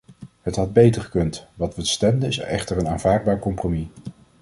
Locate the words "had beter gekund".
0.55-1.45